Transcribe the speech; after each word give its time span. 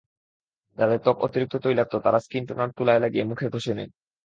যাদের 0.77 0.99
ত্বক 0.99 1.17
অতিরিক্ত 1.19 1.55
তৈলাক্ত, 1.55 1.93
তারা 1.95 2.19
স্কিন 2.19 2.43
টোনার 2.45 2.69
তুলায় 2.77 2.99
লাগিয়ে 2.99 3.23
মুখে 3.23 3.45
ঘষে 3.49 3.73
নিন। 3.73 3.89